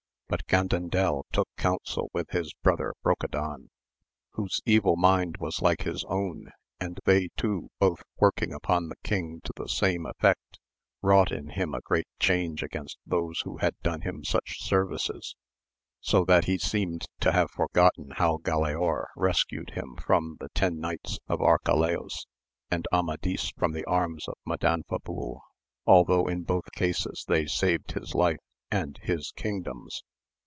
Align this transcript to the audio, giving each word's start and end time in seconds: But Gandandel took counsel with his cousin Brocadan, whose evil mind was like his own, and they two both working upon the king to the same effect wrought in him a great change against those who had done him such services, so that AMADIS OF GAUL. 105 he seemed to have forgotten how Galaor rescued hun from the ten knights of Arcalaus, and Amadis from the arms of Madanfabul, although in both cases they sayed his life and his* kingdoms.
But 0.31 0.47
Gandandel 0.47 1.25
took 1.33 1.49
counsel 1.57 2.09
with 2.13 2.29
his 2.29 2.53
cousin 2.63 2.91
Brocadan, 3.03 3.69
whose 4.29 4.61
evil 4.65 4.95
mind 4.95 5.35
was 5.41 5.61
like 5.61 5.81
his 5.81 6.05
own, 6.05 6.51
and 6.79 6.99
they 7.03 7.27
two 7.35 7.69
both 7.79 8.01
working 8.17 8.53
upon 8.53 8.87
the 8.87 8.95
king 9.03 9.41
to 9.43 9.51
the 9.57 9.67
same 9.67 10.05
effect 10.05 10.61
wrought 11.01 11.33
in 11.33 11.49
him 11.49 11.73
a 11.73 11.81
great 11.81 12.07
change 12.17 12.63
against 12.63 12.97
those 13.05 13.41
who 13.41 13.57
had 13.57 13.75
done 13.83 14.03
him 14.03 14.23
such 14.23 14.63
services, 14.63 15.35
so 15.99 16.23
that 16.23 16.47
AMADIS 16.47 16.65
OF 16.67 16.71
GAUL. 16.71 16.79
105 16.79 16.79
he 16.79 17.01
seemed 17.01 17.05
to 17.19 17.31
have 17.33 17.51
forgotten 17.51 18.11
how 18.15 18.37
Galaor 18.37 19.07
rescued 19.17 19.71
hun 19.71 19.97
from 19.97 20.37
the 20.39 20.47
ten 20.55 20.79
knights 20.79 21.19
of 21.27 21.41
Arcalaus, 21.41 22.25
and 22.69 22.87
Amadis 22.93 23.51
from 23.57 23.73
the 23.73 23.83
arms 23.83 24.29
of 24.29 24.35
Madanfabul, 24.47 25.41
although 25.85 26.29
in 26.29 26.43
both 26.43 26.71
cases 26.71 27.25
they 27.27 27.45
sayed 27.45 27.91
his 27.91 28.15
life 28.15 28.37
and 28.71 28.97
his* 29.03 29.33
kingdoms. 29.35 30.05